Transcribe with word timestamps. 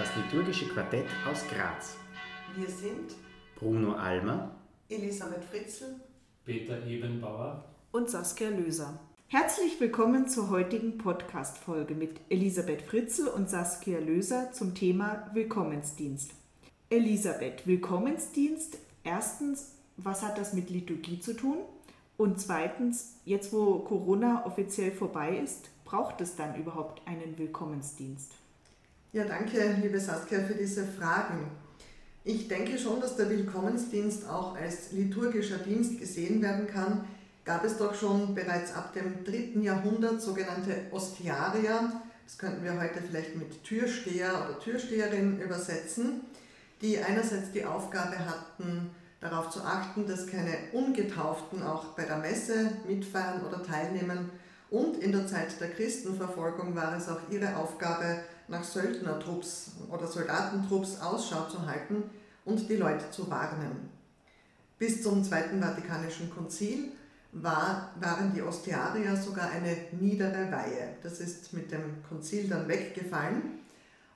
das 0.00 0.16
liturgische 0.16 0.66
Quartett 0.66 1.04
aus 1.30 1.46
Graz. 1.46 1.98
Wir 2.56 2.70
sind 2.70 3.14
Bruno 3.54 3.92
Almer, 3.92 4.50
Elisabeth 4.88 5.44
Fritzl, 5.44 5.96
Peter 6.46 6.86
Ebenbauer 6.86 7.66
und 7.92 8.08
Saskia 8.08 8.48
Löser. 8.48 8.98
Herzlich 9.26 9.78
willkommen 9.78 10.26
zur 10.26 10.48
heutigen 10.48 10.96
Podcast-Folge 10.96 11.94
mit 11.94 12.18
Elisabeth 12.30 12.80
Fritzl 12.80 13.28
und 13.28 13.50
Saskia 13.50 13.98
Löser 13.98 14.52
zum 14.52 14.74
Thema 14.74 15.30
Willkommensdienst. 15.34 16.30
Elisabeth, 16.88 17.66
Willkommensdienst. 17.66 18.78
Erstens, 19.04 19.74
was 19.98 20.22
hat 20.22 20.38
das 20.38 20.54
mit 20.54 20.70
Liturgie 20.70 21.20
zu 21.20 21.36
tun? 21.36 21.58
Und 22.16 22.40
zweitens, 22.40 23.16
jetzt 23.26 23.52
wo 23.52 23.80
Corona 23.80 24.46
offiziell 24.46 24.92
vorbei 24.92 25.36
ist, 25.36 25.68
braucht 25.84 26.22
es 26.22 26.36
dann 26.36 26.54
überhaupt 26.54 27.06
einen 27.06 27.36
Willkommensdienst? 27.36 28.32
Ja, 29.12 29.24
danke, 29.24 29.74
liebe 29.82 29.98
Saskia, 29.98 30.38
für 30.38 30.54
diese 30.54 30.84
Fragen. 30.84 31.50
Ich 32.22 32.46
denke 32.46 32.78
schon, 32.78 33.00
dass 33.00 33.16
der 33.16 33.28
Willkommensdienst 33.28 34.28
auch 34.28 34.54
als 34.54 34.92
liturgischer 34.92 35.58
Dienst 35.58 35.98
gesehen 35.98 36.40
werden 36.40 36.68
kann. 36.68 37.04
Gab 37.44 37.64
es 37.64 37.76
doch 37.76 37.92
schon 37.92 38.36
bereits 38.36 38.72
ab 38.72 38.92
dem 38.92 39.24
dritten 39.24 39.62
Jahrhundert 39.62 40.22
sogenannte 40.22 40.82
Ostiarier, 40.92 41.90
das 42.24 42.38
könnten 42.38 42.62
wir 42.62 42.80
heute 42.80 43.02
vielleicht 43.02 43.34
mit 43.34 43.64
Türsteher 43.64 44.46
oder 44.46 44.60
Türsteherin 44.60 45.40
übersetzen, 45.40 46.20
die 46.80 47.00
einerseits 47.00 47.50
die 47.50 47.64
Aufgabe 47.64 48.16
hatten, 48.16 48.90
darauf 49.20 49.50
zu 49.50 49.60
achten, 49.62 50.06
dass 50.06 50.28
keine 50.28 50.56
Ungetauften 50.72 51.64
auch 51.64 51.96
bei 51.96 52.04
der 52.04 52.18
Messe 52.18 52.70
mitfeiern 52.86 53.44
oder 53.44 53.60
teilnehmen. 53.64 54.30
Und 54.70 54.98
in 54.98 55.10
der 55.10 55.26
Zeit 55.26 55.60
der 55.60 55.70
Christenverfolgung 55.70 56.76
war 56.76 56.96
es 56.96 57.08
auch 57.08 57.18
ihre 57.28 57.56
Aufgabe, 57.56 58.20
nach 58.50 58.64
Söldnertrupps 58.64 59.72
oder 59.90 60.06
Soldatentrupps 60.06 61.00
Ausschau 61.00 61.48
zu 61.48 61.66
halten 61.66 62.02
und 62.44 62.68
die 62.68 62.76
Leute 62.76 63.10
zu 63.10 63.30
warnen. 63.30 63.90
Bis 64.78 65.02
zum 65.02 65.22
Zweiten 65.24 65.62
Vatikanischen 65.62 66.30
Konzil 66.30 66.92
war, 67.32 67.92
waren 68.00 68.34
die 68.34 68.42
Ostiarier 68.42 69.16
sogar 69.16 69.50
eine 69.50 69.76
niedere 69.92 70.50
Weihe. 70.50 70.96
Das 71.02 71.20
ist 71.20 71.52
mit 71.52 71.70
dem 71.70 72.02
Konzil 72.08 72.48
dann 72.48 72.66
weggefallen. 72.66 73.60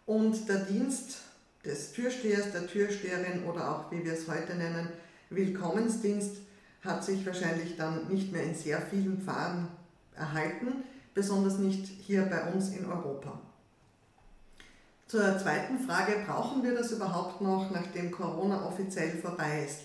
Und 0.04 0.48
der 0.48 0.64
Dienst 0.64 1.18
des 1.64 1.92
Türstehers, 1.92 2.52
der 2.52 2.66
Türsteherin 2.66 3.44
oder 3.44 3.70
auch, 3.70 3.92
wie 3.92 4.04
wir 4.04 4.14
es 4.14 4.28
heute 4.28 4.54
nennen, 4.54 4.88
Willkommensdienst, 5.30 6.38
hat 6.82 7.04
sich 7.04 7.24
wahrscheinlich 7.24 7.76
dann 7.76 8.08
nicht 8.08 8.32
mehr 8.32 8.42
in 8.42 8.54
sehr 8.54 8.80
vielen 8.82 9.22
Pfarren 9.22 9.68
erhalten, 10.16 10.84
besonders 11.14 11.58
nicht 11.58 11.86
hier 11.86 12.22
bei 12.22 12.52
uns 12.52 12.70
in 12.70 12.84
Europa. 12.84 13.40
Zur 15.14 15.38
zweiten 15.38 15.78
Frage, 15.78 16.24
brauchen 16.26 16.64
wir 16.64 16.74
das 16.74 16.90
überhaupt 16.90 17.40
noch, 17.40 17.70
nachdem 17.70 18.10
Corona 18.10 18.66
offiziell 18.66 19.10
vorbei 19.10 19.64
ist? 19.64 19.82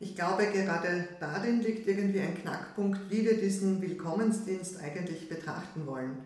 Ich 0.00 0.16
glaube, 0.16 0.44
gerade 0.46 1.06
darin 1.20 1.60
liegt 1.60 1.86
irgendwie 1.86 2.18
ein 2.18 2.36
Knackpunkt, 2.36 3.08
wie 3.08 3.24
wir 3.24 3.38
diesen 3.38 3.80
Willkommensdienst 3.80 4.82
eigentlich 4.82 5.28
betrachten 5.28 5.86
wollen. 5.86 6.16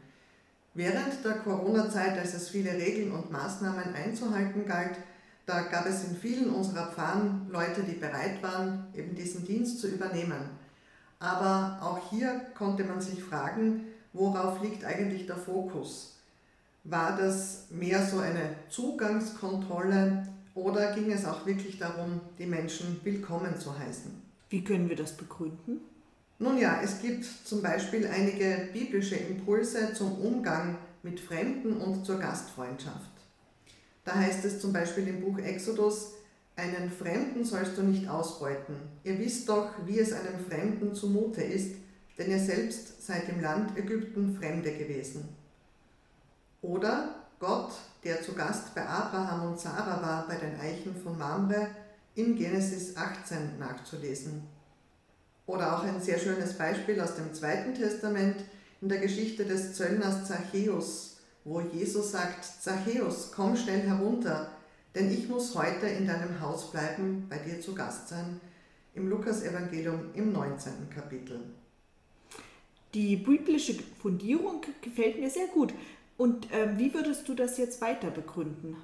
Während 0.72 1.22
der 1.22 1.34
Corona-Zeit, 1.34 2.18
als 2.18 2.32
es 2.32 2.48
viele 2.48 2.72
Regeln 2.72 3.12
und 3.12 3.30
Maßnahmen 3.30 3.94
einzuhalten 3.94 4.64
galt, 4.64 4.96
da 5.44 5.60
gab 5.60 5.84
es 5.84 6.04
in 6.04 6.16
vielen 6.16 6.48
unserer 6.48 6.92
Pfarren 6.92 7.46
Leute, 7.50 7.82
die 7.82 7.96
bereit 8.00 8.42
waren, 8.42 8.86
eben 8.94 9.14
diesen 9.14 9.44
Dienst 9.44 9.80
zu 9.80 9.88
übernehmen. 9.88 10.48
Aber 11.18 11.78
auch 11.82 12.08
hier 12.08 12.40
konnte 12.56 12.84
man 12.84 13.02
sich 13.02 13.22
fragen, 13.22 13.84
worauf 14.14 14.62
liegt 14.62 14.86
eigentlich 14.86 15.26
der 15.26 15.36
Fokus? 15.36 16.19
War 16.84 17.18
das 17.18 17.66
mehr 17.68 18.06
so 18.06 18.18
eine 18.18 18.56
Zugangskontrolle 18.70 20.26
oder 20.54 20.94
ging 20.94 21.12
es 21.12 21.26
auch 21.26 21.44
wirklich 21.44 21.78
darum, 21.78 22.20
die 22.38 22.46
Menschen 22.46 23.00
willkommen 23.04 23.58
zu 23.58 23.78
heißen? 23.78 24.10
Wie 24.48 24.64
können 24.64 24.88
wir 24.88 24.96
das 24.96 25.14
begründen? 25.14 25.82
Nun 26.38 26.56
ja, 26.56 26.80
es 26.82 27.02
gibt 27.02 27.26
zum 27.44 27.60
Beispiel 27.60 28.06
einige 28.06 28.70
biblische 28.72 29.16
Impulse 29.16 29.92
zum 29.92 30.12
Umgang 30.20 30.78
mit 31.02 31.20
Fremden 31.20 31.76
und 31.76 32.06
zur 32.06 32.18
Gastfreundschaft. 32.18 33.10
Da 34.04 34.14
heißt 34.14 34.42
es 34.46 34.58
zum 34.58 34.72
Beispiel 34.72 35.06
im 35.06 35.20
Buch 35.20 35.38
Exodus, 35.38 36.14
einen 36.56 36.90
Fremden 36.90 37.44
sollst 37.44 37.76
du 37.76 37.82
nicht 37.82 38.08
ausbeuten. 38.08 38.76
Ihr 39.04 39.18
wisst 39.18 39.50
doch, 39.50 39.70
wie 39.84 39.98
es 39.98 40.14
einem 40.14 40.44
Fremden 40.48 40.94
zumute 40.94 41.42
ist, 41.42 41.74
denn 42.16 42.30
ihr 42.30 42.40
selbst 42.40 43.06
seid 43.06 43.28
im 43.28 43.42
Land 43.42 43.76
Ägypten 43.76 44.34
Fremde 44.34 44.72
gewesen. 44.72 45.39
Oder 46.62 47.14
Gott, 47.38 47.72
der 48.04 48.22
zu 48.22 48.34
Gast 48.34 48.74
bei 48.74 48.86
Abraham 48.86 49.52
und 49.52 49.60
Sarah 49.60 50.02
war 50.02 50.28
bei 50.28 50.36
den 50.36 50.60
Eichen 50.60 50.94
von 50.94 51.18
Mamre, 51.18 51.68
in 52.14 52.36
Genesis 52.36 52.96
18 52.96 53.58
nachzulesen. 53.58 54.42
Oder 55.46 55.76
auch 55.76 55.84
ein 55.84 56.00
sehr 56.00 56.18
schönes 56.18 56.58
Beispiel 56.58 57.00
aus 57.00 57.14
dem 57.14 57.32
Zweiten 57.32 57.74
Testament 57.74 58.44
in 58.80 58.88
der 58.88 58.98
Geschichte 58.98 59.44
des 59.44 59.74
Zöllners 59.74 60.28
Zachäus, 60.28 61.18
wo 61.44 61.60
Jesus 61.60 62.12
sagt, 62.12 62.44
Zachäus, 62.44 63.32
komm 63.34 63.56
schnell 63.56 63.80
herunter, 63.80 64.50
denn 64.94 65.10
ich 65.10 65.28
muss 65.28 65.54
heute 65.54 65.86
in 65.86 66.06
deinem 66.06 66.40
Haus 66.40 66.70
bleiben, 66.70 67.26
bei 67.30 67.38
dir 67.38 67.60
zu 67.60 67.74
Gast 67.74 68.08
sein, 68.08 68.40
im 68.94 69.08
Lukasevangelium 69.08 70.10
im 70.14 70.32
19. 70.32 70.90
Kapitel. 70.94 71.40
Die 72.92 73.16
biblische 73.16 73.74
Fundierung 74.02 74.62
gefällt 74.82 75.20
mir 75.20 75.30
sehr 75.30 75.46
gut. 75.46 75.72
Und 76.20 76.52
äh, 76.52 76.76
wie 76.76 76.92
würdest 76.92 77.26
du 77.30 77.34
das 77.34 77.56
jetzt 77.56 77.80
weiter 77.80 78.10
begründen? 78.10 78.76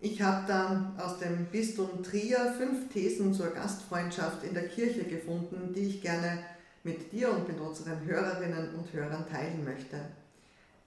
Ich 0.00 0.20
habe 0.22 0.44
da 0.48 0.92
aus 0.98 1.20
dem 1.20 1.46
Bistum 1.52 2.02
Trier 2.02 2.52
fünf 2.58 2.92
Thesen 2.92 3.32
zur 3.32 3.50
Gastfreundschaft 3.50 4.42
in 4.42 4.52
der 4.52 4.66
Kirche 4.66 5.04
gefunden, 5.04 5.72
die 5.72 5.86
ich 5.86 6.02
gerne 6.02 6.40
mit 6.82 7.12
dir 7.12 7.30
und 7.30 7.46
mit 7.46 7.60
unseren 7.60 8.04
Hörerinnen 8.04 8.74
und 8.74 8.92
Hörern 8.92 9.24
teilen 9.30 9.64
möchte. 9.64 10.00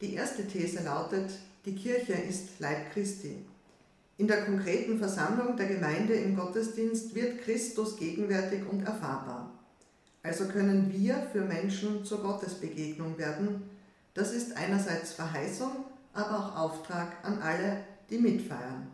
Die 0.02 0.16
erste 0.16 0.46
These 0.46 0.84
lautet, 0.84 1.32
die 1.66 1.76
Kirche 1.76 2.12
ist 2.12 2.60
Leib 2.60 2.92
Christi. 2.92 3.38
In 4.18 4.28
der 4.28 4.44
konkreten 4.44 5.00
Versammlung 5.00 5.56
der 5.56 5.68
Gemeinde 5.68 6.16
im 6.16 6.36
Gottesdienst 6.36 7.16
wird 7.16 7.44
Christus 7.44 7.96
gegenwärtig 7.96 8.68
und 8.70 8.84
erfahrbar. 8.84 9.54
Also 10.22 10.50
können 10.50 10.92
wir 10.92 11.16
für 11.32 11.46
Menschen 11.46 12.04
zur 12.04 12.22
Gottesbegegnung 12.22 13.18
werden, 13.18 13.62
das 14.16 14.32
ist 14.32 14.58
einerseits 14.58 15.14
Verheißung, 15.14 15.72
aber 16.14 16.40
auch 16.40 16.58
Auftrag 16.58 17.24
an 17.24 17.42
alle, 17.42 17.84
die 18.10 18.18
mitfeiern. 18.18 18.88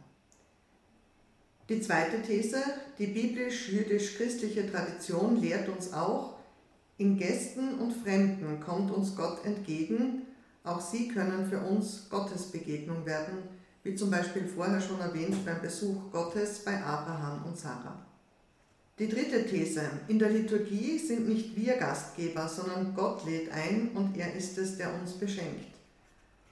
Die 1.70 1.80
zweite 1.80 2.22
These, 2.22 2.62
die 2.98 3.08
biblisch-jüdisch-christliche 3.08 4.70
Tradition 4.70 5.40
lehrt 5.40 5.70
uns 5.70 5.94
auch, 5.94 6.38
in 6.98 7.18
Gästen 7.18 7.76
und 7.80 7.94
Fremden 7.94 8.60
kommt 8.60 8.92
uns 8.92 9.16
Gott 9.16 9.46
entgegen, 9.46 10.24
auch 10.64 10.82
sie 10.82 11.08
können 11.08 11.48
für 11.50 11.60
uns 11.60 12.10
Gottesbegegnung 12.10 13.06
werden, 13.06 13.38
wie 13.84 13.96
zum 13.96 14.12
Beispiel 14.12 14.46
vorher 14.46 14.82
schon 14.82 15.00
erwähnt 15.00 15.46
beim 15.46 15.62
Besuch 15.62 16.12
Gottes 16.12 16.64
bei 16.64 16.84
Abraham 16.84 17.46
und 17.46 17.58
Sarah. 17.58 18.11
Die 19.02 19.10
dritte 19.10 19.48
These. 19.48 19.82
In 20.10 20.20
der 20.20 20.30
Liturgie 20.30 21.00
sind 21.00 21.28
nicht 21.28 21.56
wir 21.56 21.74
Gastgeber, 21.78 22.48
sondern 22.48 22.94
Gott 22.94 23.26
lädt 23.26 23.52
ein 23.52 23.90
und 23.96 24.16
er 24.16 24.32
ist 24.36 24.60
es, 24.60 24.78
der 24.78 24.94
uns 24.94 25.14
beschenkt. 25.14 25.74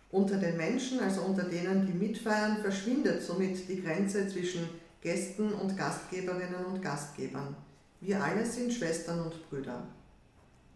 Unter 0.10 0.38
den 0.38 0.58
Menschen, 0.58 1.00
also 1.00 1.22
unter 1.22 1.44
denen, 1.44 1.86
die 1.86 1.94
mitfeiern, 1.94 2.58
verschwindet 2.64 3.22
somit 3.22 3.70
die 3.70 3.84
Grenze 3.84 4.28
zwischen 4.28 4.68
Gästen 5.00 5.54
und 5.54 5.78
Gastgeberinnen 5.78 6.66
und 6.74 6.82
Gastgebern. 6.82 7.56
Wir 8.02 8.24
alle 8.24 8.44
sind 8.44 8.74
Schwestern 8.74 9.20
und 9.20 9.48
Brüder. 9.48 9.84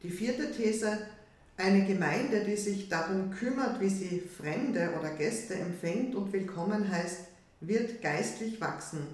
Die 0.03 0.11
vierte 0.11 0.51
These. 0.51 1.00
Eine 1.57 1.88
Gemeinde, 1.88 2.41
die 2.41 2.55
sich 2.55 2.87
darum 2.87 3.31
kümmert, 3.31 3.81
wie 3.81 3.90
sie 3.90 4.22
Fremde 4.22 4.91
oder 4.99 5.09
Gäste 5.09 5.55
empfängt 5.55 6.14
und 6.14 6.34
willkommen 6.34 6.87
heißt, 6.91 7.22
wird 7.61 7.99
geistlich 8.03 8.61
wachsen 8.61 9.08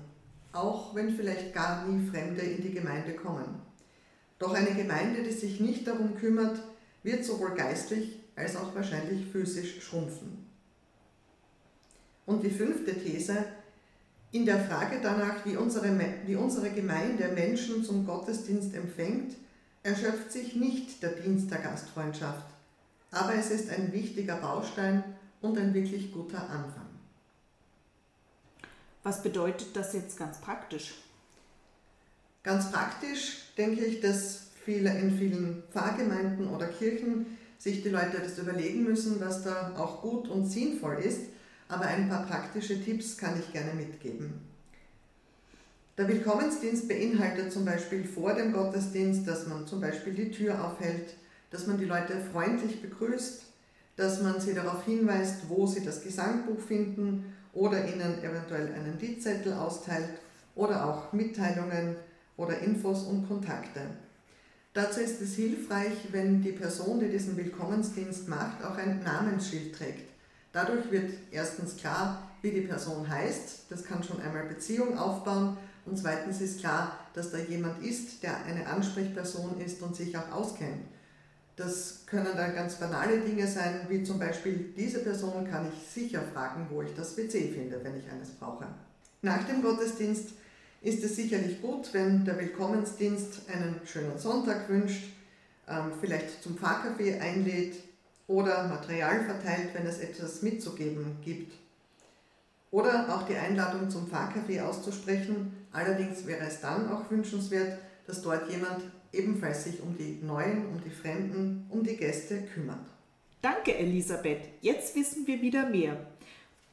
auch 0.52 0.96
wenn 0.96 1.16
vielleicht 1.16 1.54
gar 1.54 1.86
nie 1.86 2.08
Fremde 2.10 2.42
in 2.42 2.62
die 2.62 2.74
Gemeinde 2.74 3.14
kommen. 3.14 3.62
Doch 4.40 4.54
eine 4.54 4.74
Gemeinde, 4.74 5.24
die 5.24 5.32
sich 5.32 5.60
nicht 5.60 5.88
darum 5.88 6.16
kümmert, 6.16 6.60
wird 7.04 7.26
sowohl 7.26 7.56
geistlich 7.56 8.20
als 8.36 8.56
auch 8.56 8.74
wahrscheinlich 8.74 9.26
physisch 9.26 9.82
schrumpfen. 9.82 10.46
Und 12.26 12.44
die 12.44 12.50
fünfte 12.50 12.94
These, 12.94 13.46
in 14.32 14.46
der 14.46 14.60
Frage 14.60 15.00
danach, 15.02 15.46
wie 15.46 15.58
unsere, 15.58 15.90
wie 16.26 16.36
unsere 16.36 16.70
Gemeinde 16.70 17.30
Menschen 17.30 17.84
zum 17.84 18.06
Gottesdienst 18.06 18.76
empfängt, 18.76 19.36
erschöpft 19.84 20.32
sich 20.32 20.56
nicht 20.56 21.02
der 21.02 21.12
Dienst 21.12 21.50
der 21.50 21.60
Gastfreundschaft, 21.60 22.46
aber 23.12 23.34
es 23.34 23.50
ist 23.50 23.70
ein 23.70 23.92
wichtiger 23.92 24.36
Baustein 24.36 25.04
und 25.42 25.58
ein 25.58 25.74
wirklich 25.74 26.12
guter 26.12 26.50
Anfang. 26.50 26.89
Was 29.04 29.24
bedeutet 29.24 29.76
das 29.76 29.94
jetzt 29.94 30.18
ganz 30.18 30.40
praktisch? 30.42 30.96
Ganz 32.44 32.72
praktisch 32.72 33.54
denke 33.58 33.86
ich, 33.86 34.02
dass 34.02 34.48
viele, 34.66 34.98
in 34.98 35.18
vielen 35.18 35.64
Pfarrgemeinden 35.72 36.50
oder 36.50 36.68
Kirchen 36.68 37.38
sich 37.58 37.84
die 37.84 37.90
Leute 37.90 38.20
das 38.22 38.38
überlegen 38.38 38.84
müssen, 38.84 39.20
was 39.20 39.44
da 39.44 39.74
auch 39.78 40.02
gut 40.02 40.28
und 40.28 40.46
sinnvoll 40.46 41.00
ist. 41.00 41.22
aber 41.68 41.86
ein 41.86 42.10
paar 42.10 42.26
praktische 42.26 42.84
Tipps 42.84 43.16
kann 43.16 43.40
ich 43.40 43.54
gerne 43.54 43.74
mitgeben. 43.74 44.34
Der 46.00 46.08
Willkommensdienst 46.08 46.88
beinhaltet 46.88 47.52
zum 47.52 47.64
Beispiel 47.64 48.06
vor 48.06 48.34
dem 48.34 48.54
Gottesdienst, 48.54 49.28
dass 49.28 49.46
man 49.46 49.68
zum 49.68 49.80
Beispiel 49.80 50.14
die 50.14 50.32
Tür 50.32 50.64
aufhält, 50.64 51.14
dass 51.52 51.68
man 51.68 51.78
die 51.78 51.86
Leute 51.86 52.16
freundlich 52.32 52.82
begrüßt, 52.82 53.44
dass 53.98 54.22
man 54.22 54.42
sie 54.42 54.56
darauf 54.56 54.84
hinweist, 54.86 55.48
wo 55.48 55.68
sie 55.68 55.84
das 55.84 56.02
Gesangbuch 56.02 56.60
finden 56.60 57.36
oder 57.54 57.88
ihnen 57.88 58.24
eventuell 58.24 58.74
einen 58.74 59.00
Liedzettel 59.00 59.54
austeilt 59.54 60.10
oder 60.56 60.86
auch 60.86 61.14
Mitteilungen 61.14 61.96
oder 62.38 62.60
Infos 62.60 63.04
und 63.04 63.28
Kontakte. 63.28 63.82
Dazu 64.74 65.00
ist 65.00 65.22
es 65.22 65.36
hilfreich, 65.36 65.94
wenn 66.12 66.42
die 66.42 66.52
Person, 66.52 67.00
die 67.00 67.10
diesen 67.10 67.36
Willkommensdienst 67.36 68.28
macht, 68.28 68.64
auch 68.64 68.78
ein 68.78 69.02
Namensschild 69.04 69.76
trägt. 69.76 70.10
Dadurch 70.52 70.92
wird 70.92 71.12
erstens 71.32 71.76
klar, 71.76 72.30
wie 72.42 72.52
die 72.52 72.62
Person 72.62 73.08
heißt, 73.08 73.66
das 73.70 73.84
kann 73.84 74.04
schon 74.04 74.22
einmal 74.22 74.46
Beziehung 74.46 74.98
aufbauen 74.98 75.58
und 75.86 75.98
zweitens 75.98 76.40
ist 76.42 76.60
klar, 76.60 76.98
dass 77.14 77.32
da 77.32 77.38
jemand 77.38 77.84
ist, 77.84 78.24
der 78.24 78.46
eine 78.46 78.68
Ansprechperson 78.68 79.60
ist 79.60 79.82
und 79.82 79.96
sich 79.96 80.16
auch 80.18 80.32
auskennt. 80.32 80.86
Das 81.60 82.06
können 82.06 82.38
dann 82.38 82.56
ganz 82.56 82.76
banale 82.76 83.20
Dinge 83.20 83.46
sein, 83.46 83.82
wie 83.90 84.02
zum 84.02 84.18
Beispiel, 84.18 84.74
diese 84.78 85.00
Person 85.00 85.46
kann 85.46 85.68
ich 85.68 85.90
sicher 85.90 86.22
fragen, 86.34 86.66
wo 86.70 86.82
ich 86.82 86.96
das 86.96 87.18
WC 87.18 87.52
finde, 87.52 87.84
wenn 87.84 87.98
ich 87.98 88.10
eines 88.10 88.30
brauche. 88.30 88.66
Nach 89.22 89.44
dem 89.44 89.62
Gottesdienst 89.62 90.30
ist 90.82 91.04
es 91.04 91.18
sicherlich 91.18 91.62
gut, 91.62 91.94
wenn 91.94 92.24
der 92.24 92.40
Willkommensdienst 92.40 93.42
einen 93.54 93.82
schönen 93.86 94.18
Sonntag 94.18 94.70
wünscht, 94.70 95.12
ähm, 95.68 95.92
vielleicht 96.00 96.42
zum 96.42 96.58
Pfarrcafé 96.58 97.20
einlädt 97.20 97.76
oder 98.28 98.70
Material 98.70 99.26
verteilt, 99.26 99.72
wenn 99.74 99.86
es 99.86 100.00
etwas 100.00 100.42
mitzugeben 100.42 101.18
gibt. 101.26 101.52
Oder 102.72 103.14
auch 103.14 103.24
die 103.28 103.36
Einladung 103.36 103.90
zum 103.90 104.10
Pfarrcafé 104.10 104.62
auszusprechen. 104.62 105.68
Allerdings 105.74 106.26
wäre 106.26 106.48
es 106.48 106.62
dann 106.62 106.90
auch 106.90 107.12
wünschenswert, 107.12 107.80
dass 108.10 108.22
dort 108.22 108.50
jemand 108.50 108.82
ebenfalls 109.14 109.64
sich 109.64 109.82
um 109.82 109.96
die 109.98 110.20
Neuen, 110.24 110.66
um 110.68 110.82
die 110.84 110.90
Fremden, 110.90 111.66
um 111.70 111.84
die 111.84 111.96
Gäste 111.96 112.44
kümmert. 112.54 112.86
Danke, 113.42 113.76
Elisabeth. 113.76 114.42
Jetzt 114.62 114.96
wissen 114.96 115.26
wir 115.26 115.42
wieder 115.42 115.70
mehr. 115.70 116.06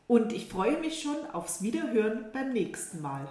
Und 0.09 0.33
ich 0.33 0.49
freue 0.49 0.81
mich 0.81 1.01
schon 1.03 1.17
aufs 1.33 1.63
Wiederhören 1.63 2.27
beim 2.33 2.53
nächsten 2.53 3.03
Mal. 3.03 3.29